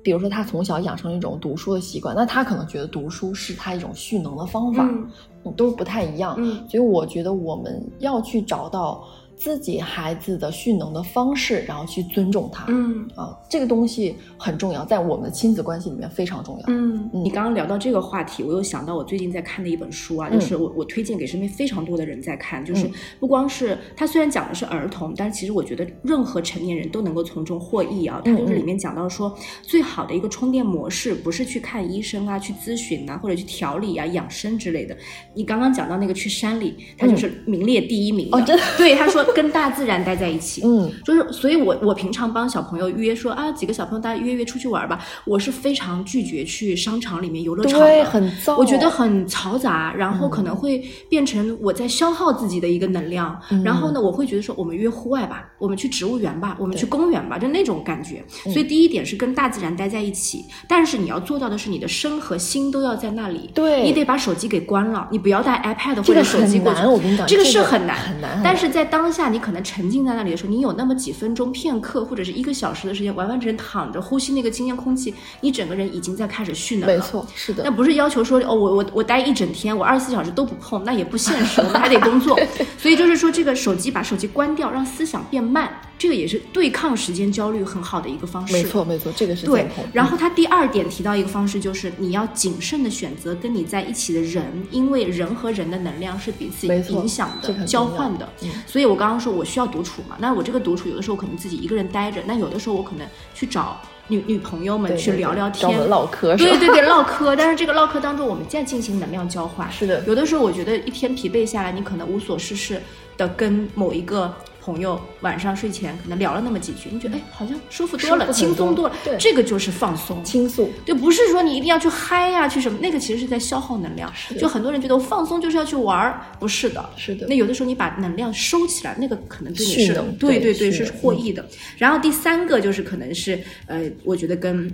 [0.03, 5.07] 比如说他从小养成一种读书的习惯，那他可能觉得读书是他一种蓄能的方法，嗯
[5.45, 6.35] 嗯都不太一样。
[6.39, 9.05] 嗯所以我觉得我们要去找到
[9.37, 12.65] 自己孩子的蓄能的方式，然后去尊重他。
[12.69, 16.65] 嗯啊，这个东西很重要，在我们的亲子关系里面非常重要。
[16.69, 28.23] 嗯，嗯你刚刚聊到这个话题，我又想到我最近在看的一本书啊，嗯就是我我推荐给身边非常多的人在看，就是嗯不光是它虽然讲的是儿童，但是其实我觉得任何成年人都能够从中获益啊。
[28.25, 34.97] 它就是里面讲到说，最好的一个充电模式不是去看医生啊、去咨询啊，或者去调理啊、养生之类的。
[35.35, 38.39] 你刚刚讲到那个去山里，他就是名列第一名的。
[38.39, 40.63] 哦真的对，他说跟大自然待在一起。
[40.65, 48.05] 嗯就是，所以我我平常帮小朋友约说啊，几个小朋友大家约约出去玩吧，我是非常拒绝去商场里面游乐场对，的。
[48.05, 48.57] 很燥。
[48.57, 53.41] 我觉得很嘈杂，然后可能嗯会变成我在消耗自己的一个能量。
[53.51, 58.25] 嗯然后呢，我会觉得说，我们约户外吧，我们去植物园吧，我们去公园吧，就那种感觉。
[58.47, 63.51] 嗯所以第一点是跟大自然待在一起，但是你要做到的是，你的身和心都要在那里。
[63.55, 66.81] 对你得把手机给关了，你不要带 iPad 或者手机过去。
[66.81, 68.31] 很难，我跟你讲，这个是很难，很难。
[68.31, 76.95] 很难但是在当下，你可能沉浸在那里的时候，你有那么几分钟、片刻，或者是一个小时的时间，完完整整躺着呼吸那个新鲜空气，你整个人已经在开始蓄能了。
[76.95, 77.71] 没错，是的那。
[77.71, 82.39] 不是要求说哦，我我我待一整天，我二十四小时都不碰，那也不现实，我们还得工作。
[82.77, 88.53] 所以就是说，这个手机把手机关掉，让思想变慢，这个也是对抗时间焦虑很好的一个方式。
[88.53, 98.51] 没错，没错，这个是对。，然后他第二点提到一个方式，就是你要谨慎的选择跟你在一起的人，因为人和人的能量是彼此影响的交换的嗯。
[98.67, 105.89] 所以我刚刚说我需要独处嘛，那我这个独处有的时候可能自己一个人待着，那有的时候我可能去找女女朋友们去聊聊天。
[105.89, 106.37] 唠嗑？
[106.37, 109.71] 对对对，唠嗑，但是这个唠嗑当中，我们在进行能量交换。
[109.73, 112.83] 是的有的时候我觉得一天疲惫下来，你可能无所事事
[113.17, 114.35] 的跟某一个
[114.67, 120.23] 朋友晚上睡前可能聊了那么几句，你觉得哎好像舒服多了，轻松多了，对这个就是放松。
[120.25, 120.69] 倾诉。
[120.85, 124.13] 就，不是说你一定要去嗨呀、去什么，那个其实是在消耗能量。
[124.31, 126.85] 的就很多人觉得我放松就是要去玩儿，不是的。
[126.97, 131.47] 是的那有的时候你把能量收起来，那个可能对你是对对是对蓄能获益的。
[131.79, 134.69] 然后第三个就是可能是呃，我觉得跟。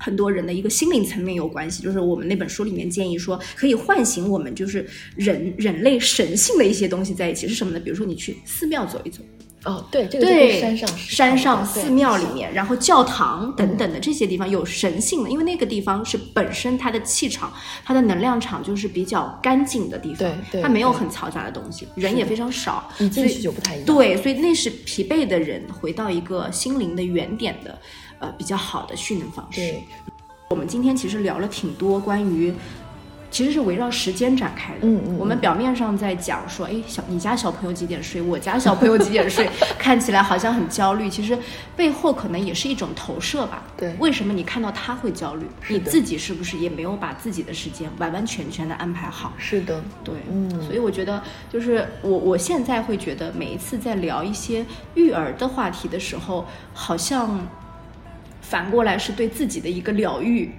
[0.00, 4.84] 很多人的一个心灵层面有关系，就是我们那本书里面建议说，可以唤醒我们就是
[5.14, 7.78] 人人类神性的一些东西在一起是什么呢？
[7.78, 9.22] 比如说你去寺庙走一走，
[9.64, 17.52] 哦，对，这个就对，山上山上寺庙里面，然后教堂等等的这些地方有神性的，因为那个地方是本身它的气场、
[17.84, 23.86] 它的能量场就是比较干净的地方，对对它没有很嘈杂的东西，人也非常少，一进所以去就不太一样。
[23.86, 27.78] 对，所以那是疲惫的人回到一个心灵的原点的，
[28.20, 29.60] 呃，比较好的蓄能方式。
[29.60, 29.84] 对，
[30.50, 32.54] 我们今天其实聊了挺多关于，
[33.30, 34.80] 其实是围绕时间展开的。
[34.82, 41.38] 嗯嗯我们表面上在讲说，哎，小你家小朋友几点睡，我家小朋友几点睡， 看起来好像很焦虑，其实
[41.76, 43.62] 背后可能也是一种投射吧。
[43.76, 49.32] 对为什么你看到他会焦虑，你自己是不是也没有把自己的时间完完全全的安排好？
[49.38, 57.40] 是的，对，嗯所以我觉得，就是我我现在会觉得，每一次在聊一些育儿的话题的时候，好像
[58.50, 60.52] 反过来是对自己的一个疗愈。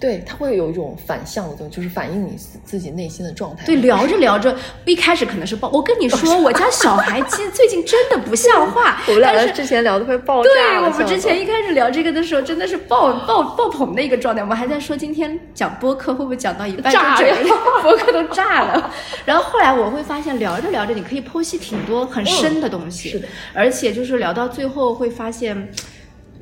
[0.00, 3.64] 对，它会有一种反向的东西，就是反映你自自己内心的状态。
[3.64, 10.90] 对，聊着聊着，一开始可能是爆，我跟你说，我家小孩其实最近真的不像话， 我们俩之前聊的快爆对炸了。
[10.90, 14.42] 我们之前一开始聊这个的时候，真的是爆爆爆棚的一个状态。
[14.42, 18.92] 我们还在说今天讲播客会不会讲到一半就炸整个了 播客都炸了。
[19.24, 23.10] 然后后来我会发现，聊着聊着，你可以剖析挺多很深的东西。
[23.10, 25.72] 是的，而且就是聊到最后会发现。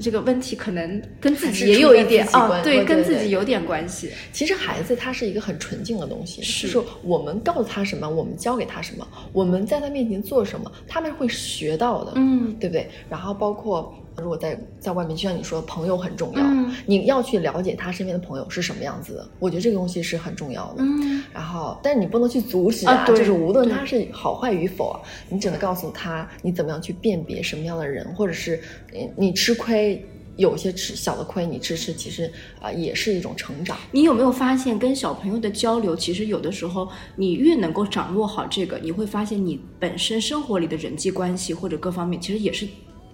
[0.02, 4.10] 这个问题可能跟自己也有一点啊，对，关对对跟自己有点关系。
[4.32, 12.88] 其实孩子他是一个很纯净的东西，是就是我们告诉他什么，我们教给他什么，我们在他面前做什么，他们会学到的，嗯对不对？
[13.08, 20.77] 然后包括如果在在外面，就像你说的，朋友很重要，嗯你要去了解他身边的朋友是什么样子的，我觉得这个东西是很重要的。
[20.79, 28.61] 嗯，然后，但是你不能去阻止啊对就是无论他是好坏与否啊，你只能告诉他你怎么样去辨别什么样的人，或者是
[28.92, 30.05] 你你吃亏，
[30.37, 33.77] 有些吃小的亏，你吃吃，其实啊、也是一种成长。
[33.90, 42.66] 你有没有发现，跟小朋友的交流，其实有的时候，你越能够掌握好这个，你会发现你本身生活里的人际关系或者各方面，其实也是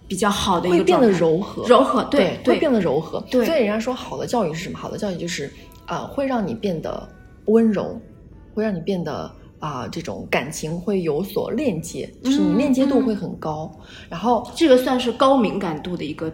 [0.09, 1.01] 比较好的一会变。
[1.01, 3.23] 得柔和，柔和，对会变得柔和。
[3.31, 4.79] 对所以人家说好的教育是什么？
[4.79, 5.53] 好的教育就是
[5.87, 7.09] 啊、会让你变得
[7.47, 7.99] 温柔，
[8.55, 13.71] 会让你变得啊、这种感情会有所链接，就是你嗯链接度嗯会很高。
[14.09, 16.33] 然后这个算是高敏感度的一个，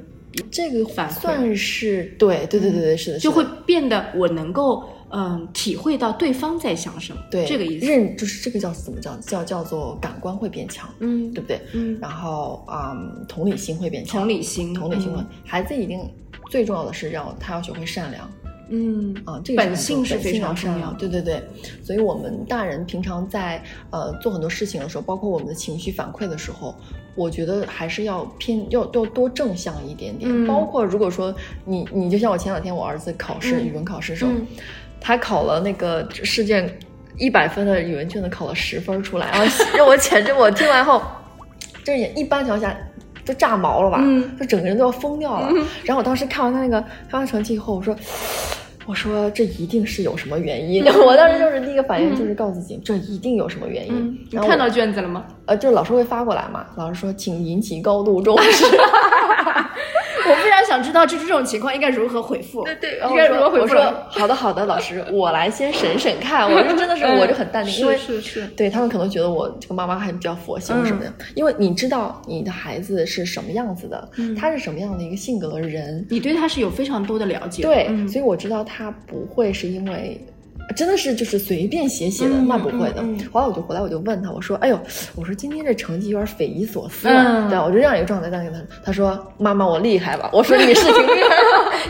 [0.51, 4.85] 这个反算是对对对对对，是的，就会变得我能够
[5.15, 7.87] 嗯体会到对方在想什么，对这个意思。
[7.87, 11.61] 认就是这个叫怎么叫叫叫做感官会变强，嗯对不对？
[11.73, 16.01] 嗯，然后嗯，同理心会变强，同理心，同理心会嗯，孩子一定
[16.51, 18.29] 最重要的是要他要学会善良。
[18.71, 21.43] 嗯啊，这个本性是非常善良对对对，
[21.83, 26.75] 所以我们大人平常在呃做很多事情的时候，包括我们的情绪反馈的时候，
[27.15, 30.31] 我觉得还是要偏要要多正向一点点。
[30.33, 31.33] 嗯包括如果说
[31.67, 34.47] 你你就像我前两天我儿子考试、嗯语文考试的时候，嗯
[35.05, 36.67] 他考了那个试卷
[37.19, 41.03] 一百分的语文卷子考了十分出来，然后让我简直我听完后，
[41.85, 42.75] 这也一般情况下。
[43.27, 44.01] 都炸毛了吧？
[44.03, 45.49] 嗯就整个人都要疯掉了。
[45.51, 47.97] 嗯然后我当时看完他那个发完成绩以后，我说，
[48.85, 50.85] 我说这一定是有什么原因。
[51.03, 53.95] 我当时就是第一个反应就是告诉自己，这一定有什么原因。
[53.95, 55.25] 嗯，你然后看到卷子了吗？
[55.47, 58.67] 呃，就是老师会发过来嘛，老师说请引起高度重视。
[60.75, 62.65] 想知道，就是这种情况应该如何回复？
[62.65, 63.63] 对对，应该如何回复？
[63.63, 66.51] 我说好的好的，老师，我来先审审看。
[66.51, 77.69] 我说真的是， 我就很淡定，因为嗯是是是，对他们可能觉得我这个妈妈还比较佛系或什么的，因为你知道你的孩子是什么样子的，嗯他是什么样的一个性格的人，你对他是有非常多的了解的。
[77.69, 80.21] 对，嗯所以我知道他不会是因为。
[80.75, 83.05] 真的是就是随便写写的，嗯那不会的。
[83.33, 84.81] 后来我就回来我就问他，我说：“哎呦，
[85.15, 87.51] 我说今天这成绩有点匪夷所思嗯了。
[87.51, 91.45] 对，我就这样一个状态在跟他，他说：“妈妈，我厉害吧？”我说：“你是挺厉害的。”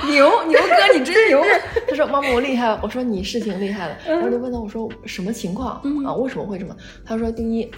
[0.10, 1.40] 牛牛哥， 你真牛！
[1.88, 6.12] 他说：“妈妈，我厉害。”我说：“你是挺厉害的。”然后就问他：“我说什么情况、嗯啊？
[6.14, 7.70] 为什么会这么？”他说：“第一，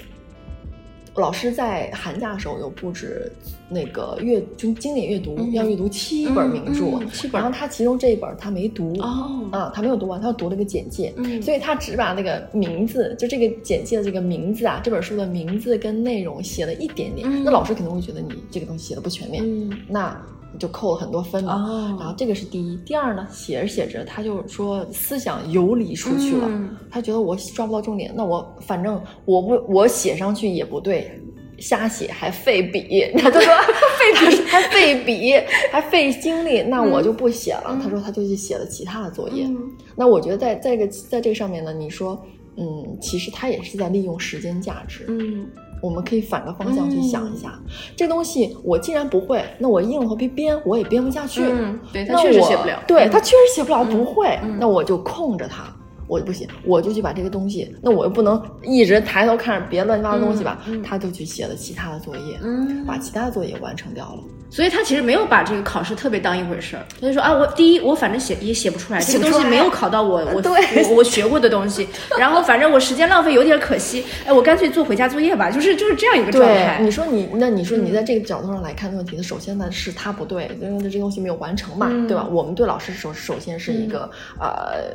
[1.16, 3.30] 老师在寒假的时候有布置
[3.68, 7.00] 那个阅就经典阅读，嗯要阅读七本名著，
[7.32, 8.94] 然后他其中这一本他没读。
[9.00, 11.40] 哦，啊，他没有读完，他读了个简介，嗯。
[11.40, 17.42] 所以他只把那个名字，就这个简介的这个名字啊，这本书的名字跟内容写了一点点，嗯。
[17.44, 19.72] 那老师肯定会觉得你这个东西写的不全面，嗯。
[19.88, 20.14] 那
[20.58, 21.54] 就扣了很多分嘛。
[21.54, 31.10] 哦然后这个是第一，第二呢，写着写着他就说思想游离出去了，嗯他觉得我抓不到重点，那我反正我不我写上去也不对。
[31.58, 33.50] 瞎写还费笔，他就说
[33.98, 35.32] 费笔 还费笔
[35.72, 37.80] 还费精力，那我就不写了。
[37.82, 39.46] 他说他就去写了其他的作业。
[39.46, 39.56] 嗯
[39.94, 42.22] 那我觉得在在这个在这个上面呢，你说，
[42.58, 45.06] 嗯，其实他也是在利用时间价值。
[45.08, 45.48] 嗯
[45.86, 47.56] 我们可以反个方向去想一下，
[47.96, 51.44] 这东西我既然不会，那我硬着头皮编，我也编不下去。
[51.44, 52.76] 嗯，对他那确实我写不了。
[52.80, 55.64] 嗯对他确实写不了，不会，嗯那我就空着它。
[56.06, 64.22] 我就不写，我就去把这个东西，那我又不能一直抬头看着别乱七八糟的东西吧，嗯嗯他就去写了其他的作业，嗯把其他的作业完成掉了。
[64.48, 70.52] 所以他其实没有把这个考试特别当一回事儿，他就说啊，我第一我反正写也写不出来，这个东西没有考到我我对
[70.84, 76.78] 我我学过的东西， 然后反正我时间浪费有点可惜，哎，我干脆做回家作业吧，就是就是这样一个状，态。
[76.80, 79.22] 你说你，那你说你嗯在这个角度上来看问题呢？
[79.22, 82.28] 首先呢是他不对，因为这东西没有完成嘛，嗯对吧？
[82.30, 84.94] 我们对老师首首先是一个、呃，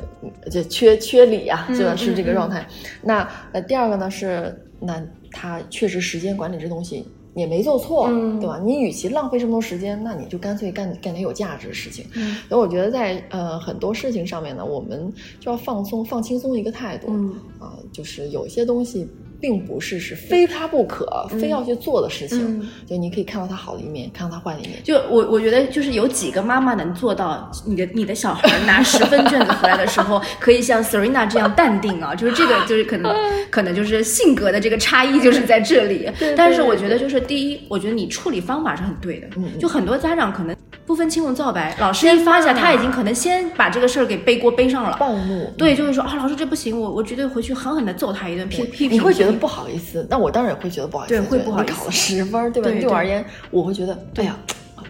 [0.50, 1.96] 这缺缺理啊，嗯对吧？
[1.96, 2.66] 是这个嗯状态。
[3.02, 7.04] 那呃，第二个呢是，那他确实时间管理这东西。
[7.34, 8.60] 也没做错，嗯对吧？
[8.62, 12.04] 你与其浪费这么多时间，那你就干脆干干点有价值的事情。
[12.14, 15.10] 嗯所以我觉得在呃很多事情上面呢，我们
[15.40, 17.06] 就要放松、放轻松一个态度。
[17.08, 19.08] 嗯啊，就是有些东西
[19.42, 24.80] 并不是是非他不可、非要去做的事情，嗯就你可以看到他好的一面，看到他坏的一面。
[24.84, 33.12] 就我我觉得就是有几个妈妈能做到，你的你的小孩拿十分卷子回来的时候， 可以像 Serena 这样淡定啊，就是这个就是可能
[33.50, 36.08] 可能就是性格的这个差异就是在这里。
[36.20, 39.26] 对但是我觉得就是第一，我觉得你处理方法是很对的，
[39.58, 40.54] 就很多家长可能
[40.92, 44.94] 不分青红皂白，老师一发下，他已经可能先把这个事儿给背锅背上了。
[45.00, 48.98] 暴怒，对，就是说啊，老师这不行，我我绝对回去狠狠的揍他一顿，批批评。
[48.98, 52.68] 你会觉得不好意思，那我当然也会觉得不好意思，对会不好意思你考了十分儿，对吧？
[52.68, 54.36] 对对对我而言，我会觉得，哎呀，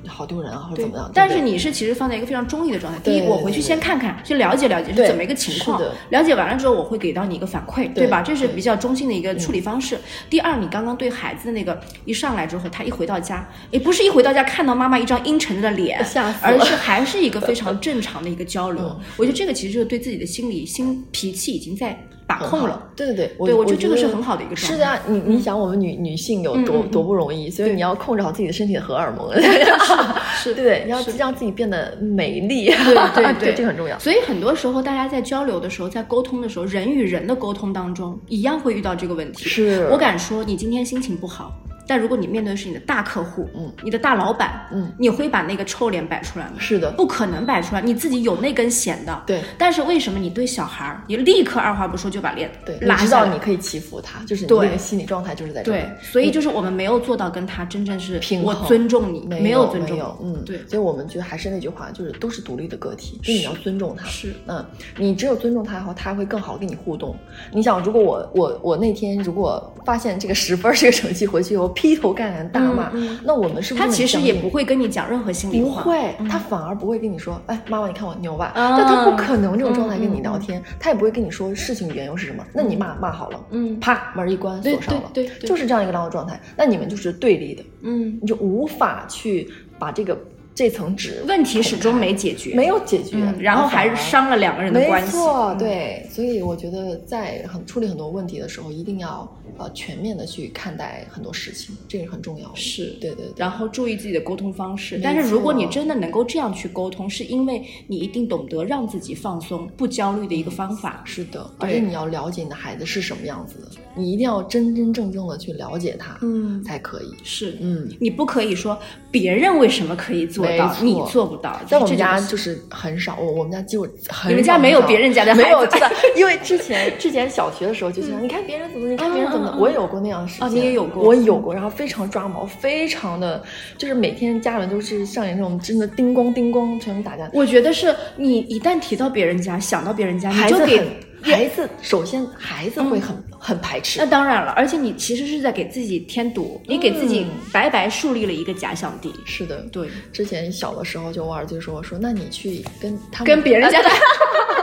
[0.06, 1.10] 好丢人啊，或者怎么样。
[1.14, 2.98] 但是你是其实放在一个非常中立的状态。
[3.00, 5.80] 第一，我回去先看看，去了解了解是怎么一个情况。
[6.10, 8.22] 了解完了之后，我会给到你一个反馈，对吧？
[8.22, 9.98] 这是比较中性的一个处理方式。
[10.28, 15.98] 第二，你刚刚对孩子的那个一上来之后，他一回到家，也不是一回到家看到妈妈一张阴沉的脸，
[16.42, 19.00] 而是还是一个非常 正常的一个交流嗯。
[19.16, 22.06] 我觉得这个其实就是对自己的心理心脾气已经在。
[22.26, 22.90] 把控了。
[22.94, 24.74] 对对对，对我觉得这个是很好的一个状态。
[24.74, 29.32] 是的，你你想我们女女性有多多不容易，所以你要控制好自己的身体的荷尔蒙，
[30.37, 33.98] 是，对对，你要让自己变得美丽，对对 对，这很重要。
[33.98, 39.44] 所以很多时候大家在交流的时候，在沟通的时候，人与人的沟通当中，一样会遇到这个问题。
[39.48, 41.52] 是我敢说，你今天心情不好。
[41.92, 46.52] 但如果你面对的是你的大客户，嗯，你的大老板，嗯，你会把那个臭脸摆出来吗？
[46.59, 49.22] 是的，不可能摆出来，你自己有那根弦的。
[49.26, 49.42] 对。
[49.59, 55.70] 但是为什么你对小孩儿，你立刻二话不说就把脸对拉知道你可以欺负他，就是你那个心理状态就是在这。
[55.70, 58.46] 对，所以就是我们没有做到跟他真正是平衡。
[58.46, 60.66] 我尊重你，没有尊重，嗯，对。
[60.66, 64.07] 所以我们就还是那句话，就是都是独立的个体，所以你要尊重他。
[64.07, 64.64] 是，嗯，
[64.96, 67.14] 你只有尊重他以后，他会更好跟你互动。
[67.52, 72.48] 你想，如果我我我那天如果发现这个十分这个成绩回去以后劈头盖脸。
[72.50, 72.92] 大骂，
[73.24, 78.52] 那我们是不是他其实也不会跟你讲任何心里话，不会，他反而不会跟你说，哎，妈妈，你看我牛吧？
[78.54, 82.46] 但他不可能这种状态跟你聊天，他也不会跟你说事情缘由是什么。
[82.52, 86.40] 那你骂骂好了，嗯，啪门一关锁上了，对，就是这样一个良好状态。
[86.56, 90.16] 那你们就是对立的，嗯，你就无法去把这个。
[90.55, 95.07] 这层纸问题始终没解决，没有解决，然后还是伤了两个人的关系。
[95.07, 99.27] 没错，对，所以我觉得在很处理很多问题的时候，一定要
[99.57, 102.53] 呃全面的去看待很多事情，这个很重要。
[102.55, 105.00] 是对对，然后注意自己的沟通方式。
[105.03, 111.03] 但是如果你真的能够这样去沟通，是因为你一定懂得让自己放松、不焦虑的一个方法。
[111.07, 117.15] 是的，而且你要了解你的孩子是什么样子的，你一定要真真正正的去了解他，嗯，才可以。
[117.23, 118.79] 是，嗯，你不可以说
[119.13, 120.44] 别人为什么可以做。
[120.56, 121.60] 到，你做不到。
[121.67, 125.92] 在我们家就是很少，我我们家几乎很你们家没有别人家的孩子，没有真的。
[126.17, 130.50] 因为之前之前小学的时候就想，你看别人怎么，你看别人怎么，我也有过那样的时间。
[130.50, 133.42] 你也有过，我有过，然后非常抓毛，非常的，
[133.77, 137.29] 就是每天家人都是上演这种真的叮咣叮咣全打架。
[137.35, 140.81] 我觉得是你一旦提到别人家，想到别人家，你就给
[141.21, 143.98] 孩子首先孩子会很很排斥。
[143.98, 149.12] 那当然了，而且你其实是在给自己添堵，你给自己白白树立了一个假想敌。
[149.26, 149.88] 是的，对。
[150.12, 153.88] 之前小的时候，就我儿子就说：“说那你去跟他跟别人家的，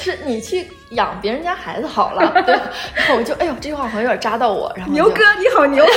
[0.00, 2.32] 是你去养别人家孩子好了。
[2.46, 2.54] ”对。
[2.94, 4.72] 然后我就哎呦，这句话好像有点扎到我。
[4.76, 5.84] 然后牛哥你好牛。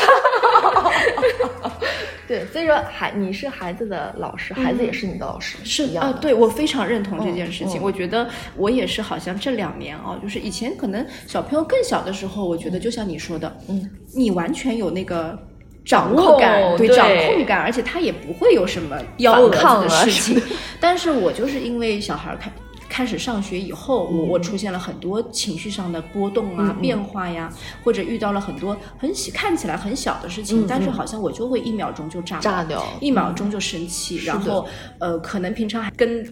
[2.26, 7.82] 对，所以说孩你是孩子的老师，孩子也是你的老师，是啊，对我非常认同这件事情。
[7.82, 15.38] 我觉得我也是，好像这两年啊，就是以前可能小朋友更小的时候，我觉得就像你说的，嗯，你完全有那个
[15.86, 20.42] 掌握感，对掌控感，而且他也不会有什么幺蛾子的事情。
[20.80, 22.50] 但是我就是因为小孩开。
[22.94, 27.52] 开始上学以后，我我出现了很多情绪上的波动啊、变化呀，
[27.84, 34.68] 或者遇到了很多很小看起来很小的事情，但是好像我就会一秒钟就炸炸掉，一秒钟就生气，然后
[35.00, 36.24] 呃，可能平常还跟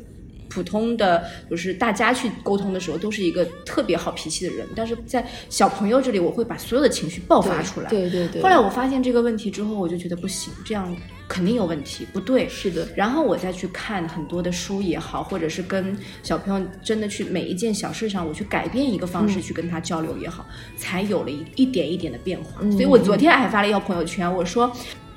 [0.49, 7.89] 普通的就是大家去沟通的时候，都是一个特别好脾气的人，但是在小朋友这里，我会把所有的情绪爆发出来。
[7.89, 8.39] 对对对。
[8.39, 10.95] 后来我发现这个问题之后，我就觉得不行，这样。
[11.31, 12.85] 肯定有问题，不对，是的。
[12.93, 22.59] 然后我再去看很多的书也好，或者是跟小朋友真的去每一件小事上，我去改变一个方式去跟他交流也好，才有了一一点一点的变化。
[22.71, 24.69] 所以我昨天还发了一条朋友圈，我说，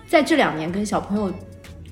[0.07, 1.35] 在这两年跟小朋友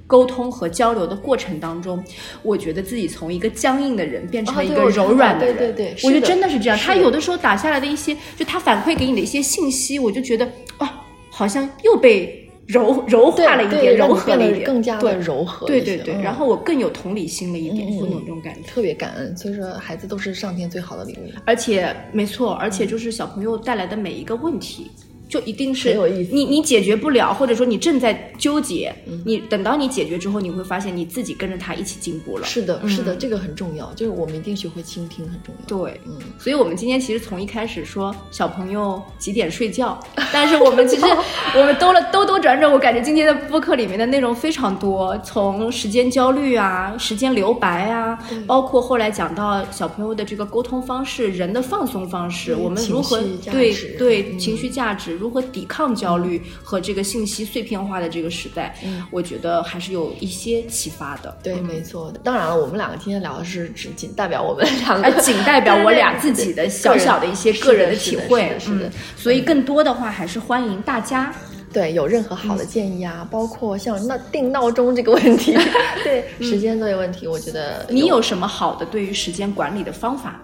[0.07, 2.01] 沟通和交流的过程当中，
[2.45, 5.57] 我觉得自己从一个僵硬的人变成了一个柔软的人。
[5.57, 6.79] 对对对，我觉得真的是这样。
[6.79, 10.49] 他有的时候打下来的一些，就他反馈给你的一些信息，我就觉得
[10.79, 12.39] 啊，好像又被。
[12.67, 15.67] 柔柔化了一点，柔和了一点，更加的柔和。
[15.67, 19.37] 对对对，然后我更有同理心了一点，会有这种感觉，特别感恩。
[19.37, 21.31] 所以说，孩子都是上天最好的礼物。
[21.45, 24.91] 而且，没错，而且就是小朋友带来的每一个问题。
[25.33, 25.95] 就一定是
[26.31, 32.45] 你你解决不了，或者说你正在纠结，你等到你解决之后，你会发现你自己跟着他一起进步了。
[32.45, 35.65] 是的，是的，这个很重要，就是我们一定学会倾听，很重要。
[35.67, 39.99] 对，嗯，所以我们今天其实从一开始说小朋友几点睡觉，
[40.31, 41.07] 但是我们其实
[41.57, 53.19] 我们兜了兜兜转转，我感觉今天的播客里面的内容非常多，从时间焦虑啊，时间留白啊，包括后来讲到小朋友的这个沟通方式，人的放松方式，我们如何
[53.51, 55.22] 对对情绪价值。
[55.23, 58.75] 如何抵抗焦虑和这个信息碎片化的这个时代？
[58.85, 61.39] 嗯，我觉得还是有一些启发的。
[61.45, 62.13] 对，没错。
[62.25, 68.53] 当然了，我们两个今天聊的是只仅代表我们两个，仅代表我俩自己的小小的一些个人的体会。
[68.59, 71.33] 是的，所以更多的话还是欢迎大家。
[71.73, 75.57] 对，有任何好的建议啊，包括像那定闹钟这个问题，
[76.03, 80.43] 对时间这个问题，我觉得你有什么好的对于时间管理的方法？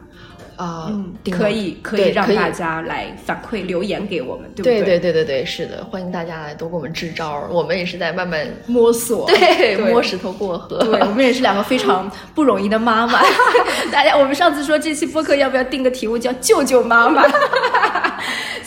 [0.58, 0.92] 啊，
[1.30, 4.80] 可以可以让大家来反馈留言给我们，对不对？
[4.80, 10.78] 对对对对对，是的，欢迎大家来多给我们支招，我们也是在慢慢摸索，对，摸石头过河。
[10.78, 13.22] 对，我们也是两个非常不容易的妈妈。
[13.92, 17.22] 大家，我们上次说这期播客要不要定个题目叫“救救妈妈”？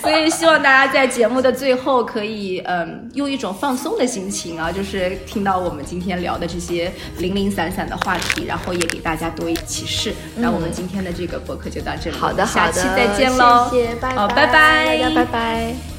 [0.01, 10.13] 所以希望大家在节目的最后可以，嗯，用一种放松的心情啊，就是听到我们今天聊的这些零零散散的话题，然后也给大家多一启示。
[10.35, 15.90] 那我们今天的这个播客就到这里，好的，好的下期再见喽，谢谢，拜拜，大家拜拜。